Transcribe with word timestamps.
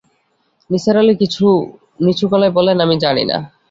নিসার 0.69 0.95
আলি 1.01 1.13
নিছু 2.05 2.25
গলায় 2.31 2.53
বললেন, 2.57 2.77
আমি 2.85 2.95
জানি 3.03 3.23
না। 3.31 3.37